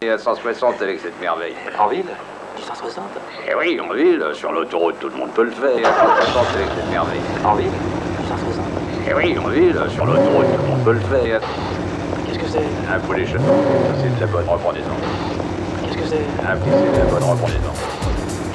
Et 0.00 0.10
à 0.10 0.16
160 0.16 0.80
avec 0.80 1.00
cette 1.00 1.20
merveille. 1.20 1.54
En 1.76 1.88
ville? 1.88 2.04
160 2.64 3.02
Eh 3.50 3.54
oui, 3.56 3.80
en 3.80 3.92
ville, 3.92 4.24
sur 4.32 4.52
l'autoroute, 4.52 4.94
tout 5.00 5.08
le 5.08 5.16
monde 5.16 5.30
peut 5.30 5.42
le 5.42 5.50
faire. 5.50 5.76
Et 5.76 5.84
à 5.84 5.92
160 5.92 6.46
avec 6.54 6.68
cette 6.76 6.88
merveille. 6.88 7.20
En 7.44 7.54
ville? 7.56 7.72
160 8.28 8.64
Eh 9.08 9.14
oui, 9.14 9.36
en 9.44 9.48
ville, 9.48 9.76
sur 9.92 10.06
l'autoroute, 10.06 10.46
tout 10.54 10.62
le 10.62 10.68
monde 10.68 10.84
peut 10.84 10.92
le 10.92 11.00
faire. 11.00 11.40
Qu'est-ce 12.26 12.38
que 12.38 12.46
c'est? 12.46 12.94
Un 12.94 13.00
poulet 13.00 13.26
chaud, 13.26 13.38
c'est 14.00 14.14
de 14.14 14.20
la 14.20 14.26
bonne 14.28 14.48
rebondaison. 14.48 14.94
Qu'est-ce 15.82 15.96
que 15.98 16.06
c'est? 16.06 16.48
Un 16.48 16.56
poulet, 16.56 16.76
c'est 16.78 16.92
de 16.92 16.98
la 16.98 17.04
bonne 17.12 17.24
rebondaison. 17.24 17.72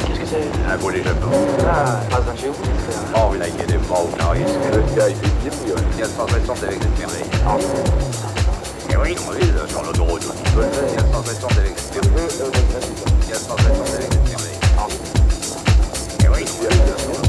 Qu'est-ce 0.08 0.20
que 0.22 0.26
c'est? 0.26 0.72
Un 0.74 0.78
poulet 0.78 1.04
chapeau. 1.04 1.28
Ah, 1.68 2.00
pas 2.10 2.32
de 2.32 2.38
chez 2.38 2.48
vous. 2.48 2.64
Oh, 3.18 3.20
vous 3.32 3.38
n'inquiétez 3.38 3.80
pas, 3.90 4.00
aucun 4.00 4.30
risque. 4.30 4.56
Le 4.72 4.80
gars, 4.96 5.10
il 5.10 5.16
fait 5.18 5.28
une 5.28 5.50
débrouillonne. 5.50 5.84
Il 5.96 6.00
y 6.00 6.04
a 6.04 6.06
160 6.06 6.64
avec 6.64 6.82
cette 6.82 7.00
merveille. 7.00 7.26
En 7.46 7.58
ville 7.58 8.23
Oui, 9.04 9.18
ville, 9.38 9.54
sur 9.68 9.84
l'autoroute. 9.84 10.24
Il 10.56 10.96
y 10.96 10.98
a 10.98 11.04
160 11.12 11.52
avec 11.58 11.78
cette 11.78 12.06
merveille. 12.10 12.30
Il 13.24 13.30
y 13.30 13.34
a 13.34 13.36
160 13.36 13.90
avec 13.96 14.14
cette 14.14 14.30
merveille. 14.30 14.60
En 14.78 14.88
ville 14.88 14.98
oui, 16.22 16.30
en 16.30 16.30
ville, 16.30 16.48
sur 16.50 16.70
l'autoroute, 16.70 17.23